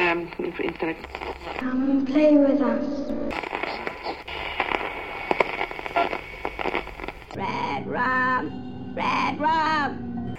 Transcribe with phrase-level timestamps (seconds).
[0.00, 0.96] um, instead
[1.58, 3.10] Come and play with us.
[7.34, 10.36] Red rum, red rum.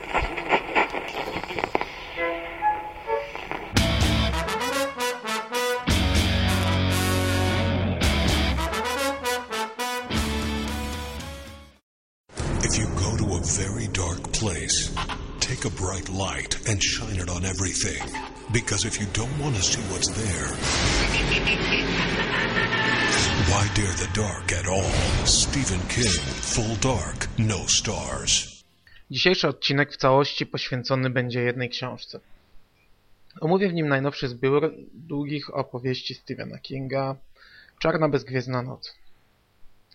[12.64, 14.94] If you go to a very dark place,
[15.48, 18.02] take a bright light and shine it on everything.
[18.52, 20.50] Because if you don't want to see what's there,
[23.50, 24.92] why dare the dark at all?
[25.26, 26.20] Stephen King,
[26.54, 28.64] Full Dark, No Stars.
[29.12, 32.20] Dzisiejszy odcinek w całości poświęcony będzie jednej książce.
[33.42, 37.16] Omówię w nim najnowszy zbiór długich opowieści Stephena Kinga
[37.80, 38.96] Czarna bezgwiezdna noc.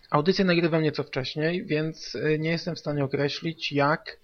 [0.09, 4.17] Audycję nagrywam nieco wcześniej, więc y, nie jestem w stanie określić jak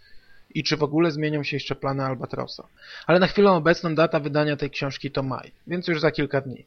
[0.49, 2.67] i czy w ogóle zmienią się jeszcze plany Albatrosa.
[3.07, 6.65] Ale na chwilę obecną data wydania tej książki to maj, więc już za kilka dni.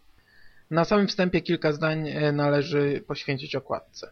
[0.70, 4.10] Na samym wstępie kilka zdań y, należy poświęcić okładce.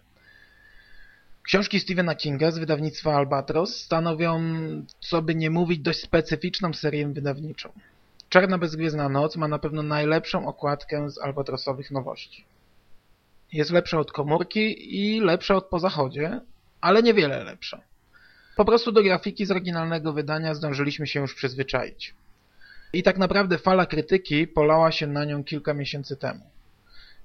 [1.43, 4.43] Książki Stephena Kinga z wydawnictwa Albatros stanowią,
[5.01, 7.73] co by nie mówić, dość specyficzną serię wydawniczą.
[8.29, 12.45] Czarna bezgwiezdna noc ma na pewno najlepszą okładkę z albatrosowych nowości.
[13.53, 16.41] Jest lepsza od komórki i lepsza od po zachodzie,
[16.81, 17.81] ale niewiele lepsza.
[18.57, 22.15] Po prostu do grafiki z oryginalnego wydania zdążyliśmy się już przyzwyczaić.
[22.93, 26.41] I tak naprawdę fala krytyki polała się na nią kilka miesięcy temu.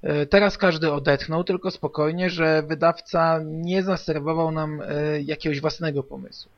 [0.01, 6.51] E, Teraz każdy odetchnął tylko spokojnie, że wydawca nie zaserwował nam e, jakiegoś własnego pomysłu.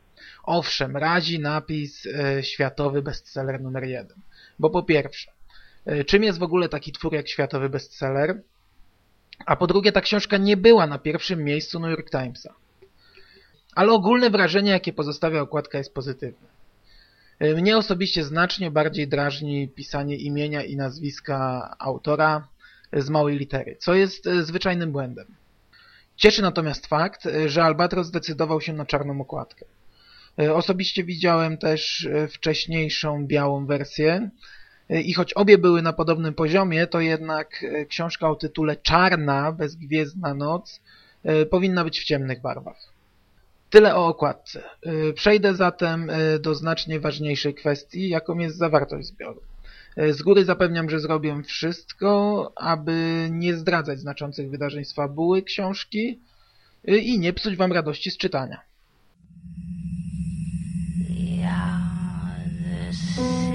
[0.43, 4.17] Owszem, razi napis e, światowy bestseller numer jeden.
[4.59, 5.31] Bo po pierwsze,
[6.05, 8.41] czym jest w ogóle taki twór jak światowy bestseller?
[9.45, 12.53] A po drugie, ta książka nie była na pierwszym miejscu New York Timesa.
[13.77, 16.47] Ale ogólne wrażenie, jakie pozostawia okładka jest pozytywne.
[17.39, 22.47] E, Mnie osobiście znacznie bardziej drażni pisanie imienia i nazwiska autora
[22.93, 25.25] z małej litery, co jest e, zwyczajnym błędem.
[26.15, 29.65] Cieszy natomiast fakt, e, że Albatros zdecydował się na czarną okładkę.
[30.53, 34.29] Osobiście widziałem też wcześniejszą białą wersję
[34.89, 40.81] i choć obie były na podobnym poziomie, to jednak książka o tytule Czarna, bezgwiezdna noc
[41.49, 42.96] powinna być w ciemnych barwach.
[43.69, 44.63] Tyle o okładce.
[44.83, 49.41] E, Przejdę zatem e, do znacznie ważniejszej kwestii, jaką jest zawartość zbioru.
[49.95, 56.19] E, Z góry zapewniam, że zrobię wszystko, aby nie zdradzać znaczących wydarzeń z fabuły książki
[56.87, 58.61] i nie psuć wam radości z czytania.
[63.17, 63.46] The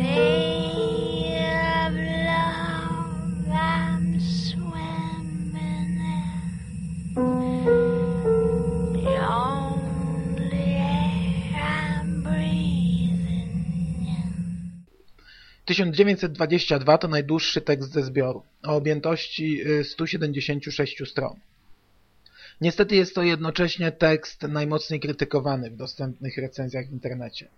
[15.64, 21.36] 1922 to najdłuższy tekst ze zbioru, o objętości y, 176 stron.
[22.60, 27.48] Niestety jest to jednocześnie tekst najmocniej krytykowany w dostępnych recenzjach w internecie.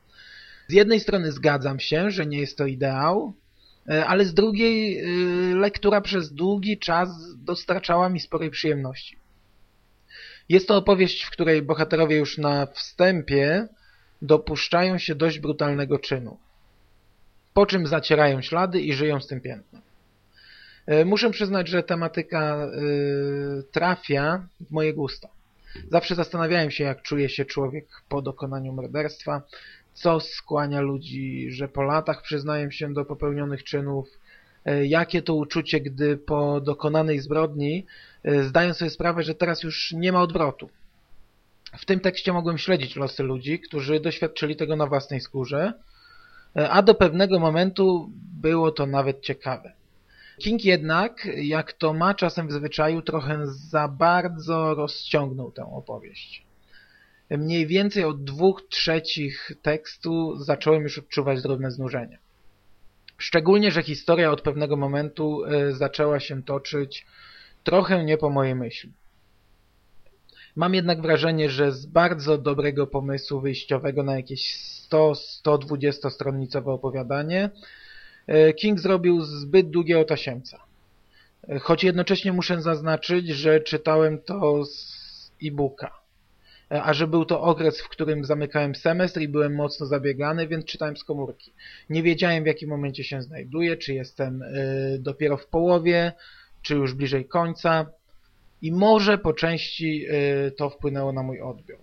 [0.69, 3.35] Z jednej strony zgadzam się, że nie jest to ideał,
[3.91, 4.99] y, ale z drugiej
[5.53, 9.17] y, lektura przez długi czas dostarczała mi sporej przyjemności.
[10.49, 13.69] Jest to opowieść, w której bohaterowie już na wstępie
[14.23, 16.39] dopuszczają się dość brutalnego czynu
[17.55, 19.83] po czym zacierają ślady i żyją z tym piętnem.
[20.87, 25.29] E, Muszę przyznać, że tematyka y, trafia w moje gusta.
[25.91, 29.43] Zawsze zastanawiałem się, jak czuje się człowiek po dokonaniu morderstwa,
[29.95, 34.09] co skłania ludzi, że po latach przyznają się do popełnionych czynów,
[34.65, 37.87] e, jakie to uczucie, gdy po dokonanej zbrodni
[38.25, 40.69] e, zdają sobie sprawę, że teraz już nie ma odwrotu.
[41.79, 45.73] W tym tekście mogłem śledzić losy ludzi, którzy doświadczyli tego na własnej skórze,
[46.55, 48.11] a do pewnego momentu
[48.41, 49.73] było to nawet ciekawe.
[50.39, 56.47] King jednak, jak to ma czasem w zwyczaju, trochę za bardzo rozciągnął tę opowieść.
[57.31, 62.19] Mniej więcej od dwóch trzecich tekstu zacząłem już odczuwać drobne znużenie.
[63.19, 67.07] Szczególnie, że historia od pewnego momentu e, zaczęła się toczyć
[67.65, 68.93] trochę nie po mojej myśli.
[70.57, 74.59] Mam jednak wrażenie, że z bardzo dobrego pomysłu wyjściowego na jakieś
[74.91, 77.51] 100-120 stronnicowe opowiadanie
[78.27, 80.61] e, King zrobił zbyt długiego tasiemca.
[81.49, 86.01] E, Choć jednocześnie muszę zaznaczyć, że czytałem to z e-booka.
[86.71, 90.65] E, A że był to okres, w którym zamykałem semestr i byłem mocno zabiegany, więc
[90.65, 91.53] czytałem z komórki.
[91.91, 94.45] Nie wiedziałem w jakim momencie się znajduję, czy jestem
[94.99, 96.13] dopiero w połowie,
[96.63, 97.87] czy już bliżej końca
[98.65, 100.07] i może po części
[100.47, 101.79] y, to wpłynęło na mój odbiór.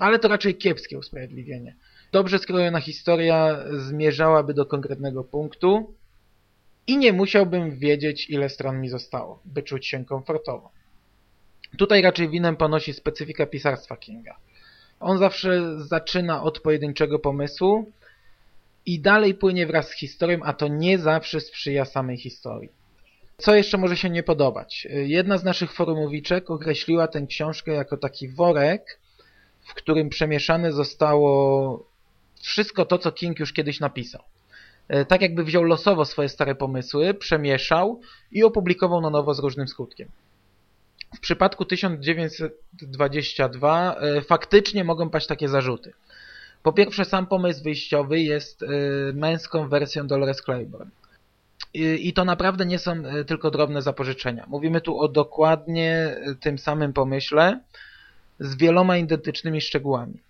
[0.00, 1.76] Ale to raczej kiepskie usprawiedliwienie.
[2.12, 5.94] Dobrze skrojona historia zmierzałaby do konkretnego punktu,
[6.86, 10.70] i nie musiałbym wiedzieć, ile stron mi zostało, by czuć się komfortowo.
[11.78, 14.36] Tutaj raczej winem ponosi specyfika pisarstwa Kinga.
[15.00, 17.92] On zawsze zaczyna od pojedynczego pomysłu
[18.86, 22.83] i dalej płynie wraz z historią, a to nie zawsze sprzyja samej historii.
[23.36, 24.88] Co jeszcze może się nie podobać?
[24.90, 29.00] Jedna z naszych forumowiczek określiła tę książkę jako taki worek,
[29.68, 31.86] w którym przemieszane zostało
[32.42, 34.22] wszystko to, co King już kiedyś napisał.
[35.08, 38.00] Tak jakby wziął losowo swoje stare pomysły, przemieszał
[38.32, 40.08] i opublikował na nowo z różnym skutkiem.
[41.16, 45.92] W przypadku 1922 e, faktycznie mogą paść takie zarzuty.
[46.62, 48.64] Po pierwsze, sam pomysł wyjściowy jest
[49.14, 50.90] męską wersją Dolores Claiborne.
[51.74, 54.44] I to naprawdę nie są e, tylko drobne zapożyczenia.
[54.48, 57.60] Mówimy tu o dokładnie tym samym pomyśle
[58.40, 60.20] z wieloma identycznymi szczegółami.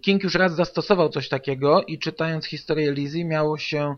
[0.00, 3.96] King już raz zastosował coś takiego i czytając historię Lizzie miało się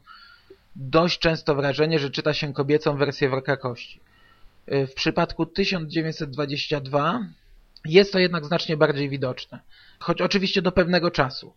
[0.77, 4.01] dość często wrażenie, że czyta się kobiecą wersję Worka Kości.
[4.67, 7.27] W przypadku 1922
[7.85, 9.61] jest to jednak znacznie bardziej widoczne,
[9.99, 11.53] choć oczywiście do pewnego czasu.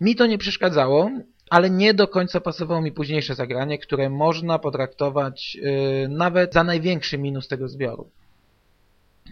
[0.00, 1.10] Mi to nie przeszkadzało,
[1.50, 7.18] ale nie do końca pasowało mi późniejsze zagranie, które można potraktować yy, nawet za największy
[7.18, 8.10] minus tego zbioru.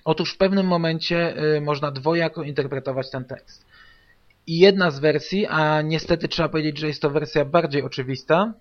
[0.05, 3.67] Otóż w pewnym momencie yy, można dwojako interpretować ten tekst.
[4.47, 8.55] I jedna z wersji, a niestety trzeba powiedzieć, że jest to wersja bardziej oczywista,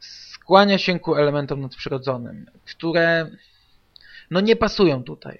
[0.00, 3.30] skłania się ku elementom nadprzyrodzonym, które
[4.30, 5.38] no nie pasują tutaj.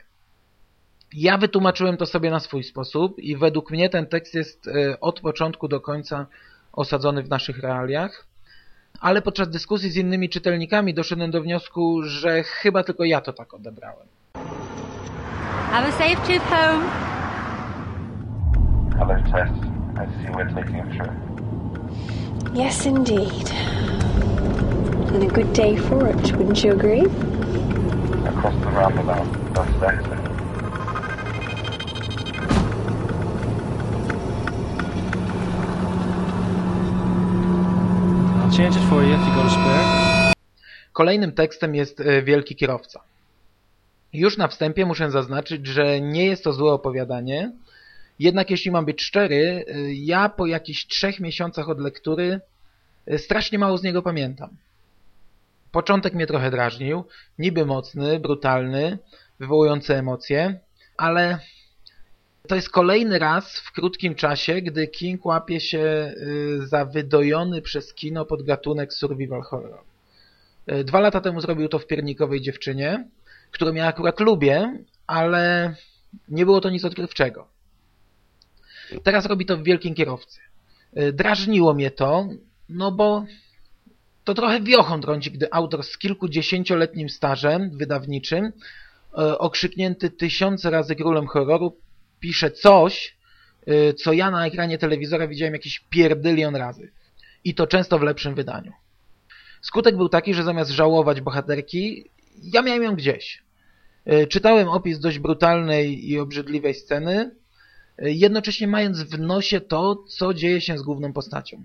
[1.15, 5.21] Ja wytłumaczyłem to sobie na swój sposób i według mnie ten tekst jest e, od
[5.21, 6.27] początku do końca
[6.73, 8.27] osadzony w naszych realiach,
[9.01, 13.55] ale podczas dyskusji z innymi czytelnikami doszedłem do wniosku, że chyba tylko ja to tak
[13.55, 14.07] odebrałem.
[15.71, 16.85] Have a safe trip home.
[18.99, 19.51] Hello, Tess.
[19.97, 21.13] I see we're taking a trip.
[22.55, 23.51] Yes, indeed.
[25.15, 27.07] And a good day for it, wouldn't you agree?
[28.27, 30.22] Across the roundabout, bus exit.
[38.63, 40.33] Change it for you if you a spare.
[40.93, 43.01] Kolejnym tekstem jest e, Wielki Kierowca.
[44.13, 47.53] Już na wstępie muszę zaznaczyć, że nie jest to złe opowiadanie,
[48.19, 52.41] jednak jeśli mam być szczery, e, ja po jakichś trzech miesiącach od lektury
[53.07, 54.51] e, strasznie mało z niego pamiętam.
[55.73, 57.05] Początek mnie trochę drażnił,
[57.39, 58.99] niby mocny, brutalny,
[59.41, 60.61] wywołujący emocje,
[60.97, 61.39] ale
[62.49, 67.95] to jest kolejny raz w krótkim czasie, gdy King łapie się y, za wydojony przez
[67.95, 69.81] kino podgatunek survival horror.
[70.73, 73.09] Y, dwa lata temu zrobił to w Piernikowej Dziewczynie,
[73.51, 75.75] którą ja akurat lubię, ale
[76.29, 77.49] nie było to nic odkrywczego.
[79.03, 80.41] Teraz robi to w Wielkim Kierowcy.
[80.97, 82.29] Y, drażniło mnie to,
[82.69, 83.25] no bo
[84.25, 88.53] to trochę wiochą trąci, gdy autor z kilkudziesięcioletnim stażem wydawniczym,
[89.39, 91.77] okrzyknięty tysiące razy królem horroru,
[92.23, 93.17] pisze coś,
[93.67, 96.91] e, co ja na ekranie telewizora widziałem jakiś pierdylion razy.
[97.45, 98.73] I to często w lepszym wydaniu.
[99.63, 102.11] Skutek był taki, że zamiast żałować bohaterki,
[102.43, 103.43] ja miałem ją gdzieś.
[104.05, 107.31] E, czytałem opis dość brutalnej i obrzydliwej sceny,
[107.99, 111.65] jednocześnie mając w nosie to, co dzieje się z główną postacią.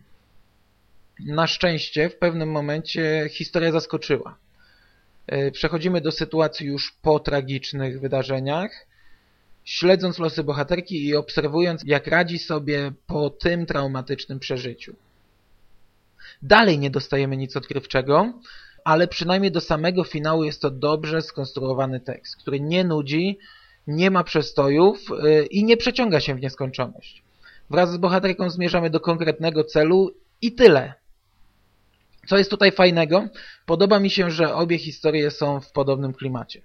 [1.20, 4.38] Na szczęście w pewnym momencie historia zaskoczyła.
[5.52, 8.87] Przechodzimy do sytuacji już po tragicznych wydarzeniach,
[9.68, 14.96] śledząc losy bohaterki i obserwując, jak radzi sobie po tym traumatycznym przeżyciu.
[16.42, 18.34] Dalej nie dostajemy nic odkrywczego,
[18.84, 23.40] ale przynajmniej do samego finału jest to dobrze skonstruowany tekst, który nie nudzi,
[23.88, 27.24] nie ma przestojów e, i nie przeciąga się w nieskończoność.
[27.70, 30.94] Wraz z bohaterką zmierzamy do konkretnego celu i tyle.
[32.28, 33.28] Co jest tutaj fajnego?
[33.66, 36.62] Podoba mi się, że obie historie są w podobnym klimacie.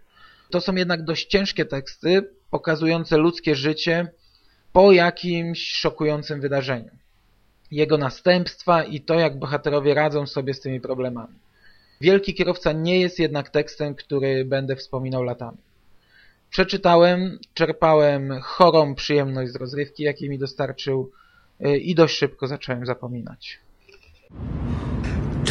[0.51, 4.09] To są jednak dość ciężkie teksty, pokazujące ludzkie życie
[4.73, 6.91] po jakimś szokującym wydarzeniu.
[7.71, 11.35] Jego następstwa i to, jak bohaterowie radzą sobie z tymi problemami.
[12.01, 15.59] Wielki kierowca nie jest jednak tekstem, który będę wspominał latami.
[16.51, 21.11] Przeczytałem, czerpałem chorą przyjemność z rozrywki, jakiej mi dostarczył
[21.67, 23.59] y, i dość szybko zacząłem zapominać.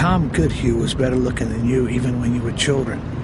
[0.02, 3.21] Tom Goodhue was better looking than you even when you were children.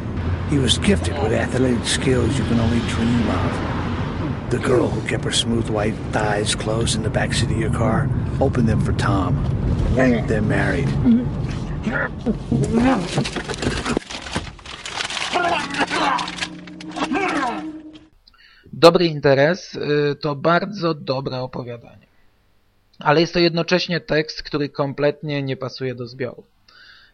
[0.49, 3.51] He was gifted with athletic skills you can only dream of.
[4.49, 8.09] The girl who kept her smooth white thighs closed in the backseat of your car
[8.39, 9.35] opened them for Tom.
[9.95, 10.87] They're married.
[18.73, 19.77] Dobry interes
[20.21, 22.07] to bardzo dobre opowiadanie.
[22.99, 26.43] Ale jest to jednocześnie tekst, który kompletnie nie pasuje do zbioru.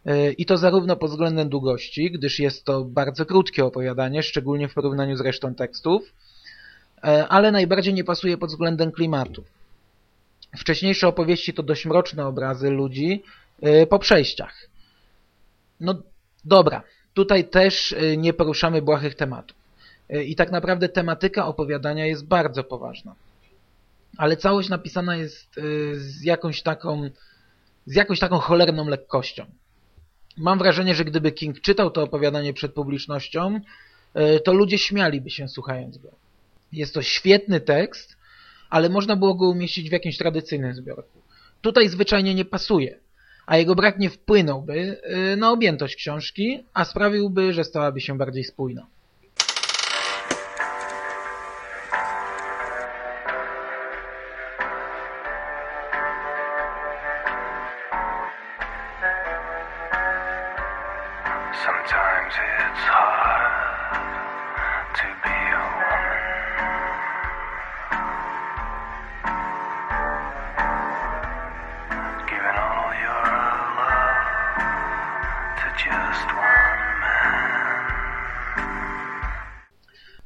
[0.06, 4.74] E, I to zarówno pod względem długości, gdyż jest to bardzo krótkie opowiadanie, szczególnie w
[4.74, 6.12] porównaniu z resztą tekstów,
[7.04, 9.44] e, ale najbardziej nie pasuje pod względem klimatu.
[10.58, 13.22] Wcześniejsze opowieści to dość mroczne obrazy ludzi
[13.62, 14.68] e, po przejściach.
[15.80, 16.02] No
[16.44, 16.82] dobra,
[17.14, 19.56] tutaj też nie poruszamy błahych tematów.
[20.26, 23.14] I tak naprawdę tematyka opowiadania jest bardzo poważna.
[24.16, 25.60] Ale całość napisana jest
[25.92, 27.10] z jakąś taką,
[27.86, 29.46] z jakąś taką cholerną lekkością.
[30.36, 33.60] Mam wrażenie, że gdyby King czytał to opowiadanie przed publicznością,
[34.14, 36.08] e, to ludzie śmialiby się słuchając go.
[36.72, 38.16] Jest to świetny tekst,
[38.70, 41.18] ale można było go umieścić w jakimś tradycyjnym zbiorku.
[41.60, 42.98] Tutaj zwyczajnie nie pasuje,
[43.46, 48.44] a jego brak nie wpłynąłby e, na objętość książki, a sprawiłby, że stałaby się bardziej
[48.44, 48.86] spójna.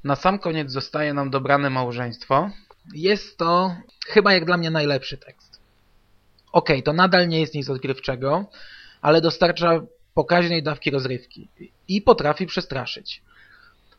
[0.05, 2.51] Na sam koniec zostaje nam dobrane małżeństwo.
[2.95, 3.77] Jest to
[4.07, 5.61] chyba jak dla mnie najlepszy tekst.
[6.53, 8.47] Okay, to nadal nie jest nic odkrywczego,
[9.01, 9.81] ale dostarcza
[10.15, 11.49] pokaźnej dawki rozrywki
[11.89, 13.23] i potrafi przestraszyć.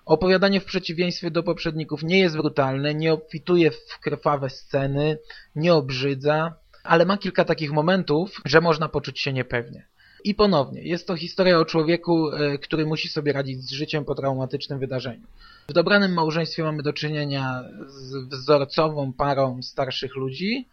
[0.05, 5.17] Opowiadanie w przeciwieństwie do poprzedników nie jest brutalne, nie obfituje w krwawe sceny,
[5.55, 6.53] nie obrzydza,
[6.83, 9.87] ale ma kilka takich momentów, że można poczuć się niepewnie.
[10.23, 14.15] I ponownie, jest to historia o człowieku, e, który musi sobie radzić z życiem po
[14.15, 15.27] traumatycznym wydarzeniu.
[15.69, 20.67] W dobranym małżeństwie mamy do czynienia z wzorcową parą starszych ludzi,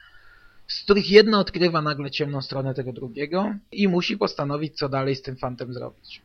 [0.68, 5.22] z których jedno odkrywa nagle ciemną stronę tego drugiego i musi postanowić, co dalej z
[5.22, 6.22] tym fantem zrobić.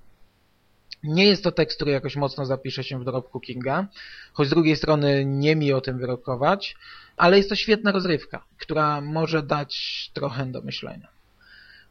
[1.03, 3.87] Nie jest to tekst, który jakoś mocno zapisze się w dorobku Kinga,
[4.33, 6.75] choć z drugiej strony nie mi o tym wyrokować,
[7.17, 11.07] ale jest to świetna rozrywka, która może dać trochę do myślenia.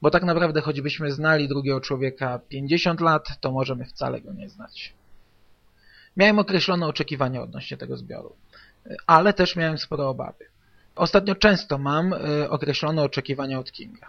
[0.02, 4.94] Bo tak naprawdę, choćbyśmy znali drugiego człowieka 50 lat, to możemy wcale go nie znać.
[6.16, 8.36] Miałem określone oczekiwania odnośnie tego zbioru,
[9.06, 10.44] ale też miałem sporo obawy.
[10.96, 14.06] Ostatnio często mam y, określone oczekiwania od Kinga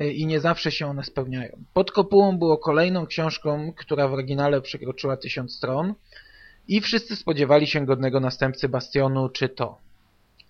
[0.00, 1.58] y, i nie zawsze się one spełniają.
[1.74, 5.94] Pod kopułą było kolejną książką, która w oryginale przekroczyła tysiąc stron
[6.68, 9.78] i wszyscy spodziewali się godnego następcy Bastionu czy to.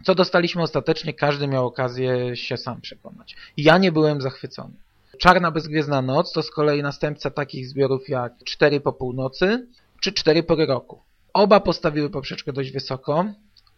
[0.04, 3.36] Co dostaliśmy ostatecznie, każdy miał okazję się sam przekonać.
[3.56, 4.74] Ja nie byłem zachwycony.
[5.18, 9.66] Czarna bezgwiezdna noc to z kolei następca takich zbiorów jak Cztery po północy
[10.00, 11.00] czy Cztery pory roku.
[11.32, 13.24] Oba postawiły poprzeczkę dość wysoko,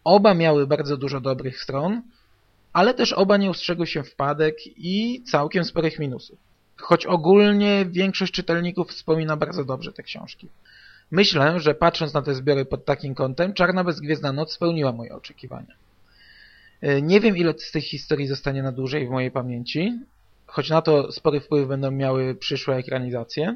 [0.03, 2.01] Oba miały bardzo dużo dobrych stron,
[2.73, 6.39] ale też oba nie ustrzegły się wpadek i całkiem sporych minusów.
[6.77, 10.47] Choć ogólnie większość czytelników wspomina bardzo dobrze te książki.
[11.11, 15.75] Myślę, że patrząc na te zbiory pod takim kątem, Czarna Bezgwiezdna Noc spełniła moje oczekiwania.
[16.81, 19.99] E, nie wiem, ile z tych historii zostanie na dłużej w mojej pamięci,
[20.45, 23.55] choć na to spory wpływ będą miały przyszłe ekranizacje,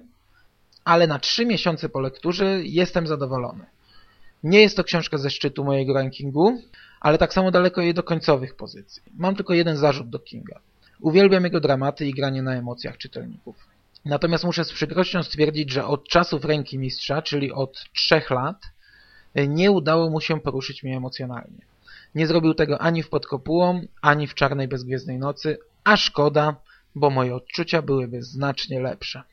[0.85, 3.65] ale na trzy miesiące po lekturze jestem zadowolony.
[4.43, 6.61] Nie jest to książka ze szczytu mojego rankingu,
[7.01, 9.01] ale tak samo daleko jej do końcowych pozycji.
[9.17, 10.59] Mam tylko jeden zarzut do Kinga.
[11.01, 13.55] Uwielbiam jego dramaty i granie na emocjach czytelników.
[14.05, 18.63] Natomiast muszę z przykrością stwierdzić, że od czasów Ręki Mistrza, czyli od trzech lat,
[19.47, 21.72] nie udało mu się poruszyć mnie emocjonalnie.
[22.15, 26.55] Nie zrobił tego ani w Pod Kopułą, ani w Czarnej Bezgwiezdnej Nocy, a szkoda,
[26.95, 29.23] bo moje odczucia byłyby znacznie lepsze.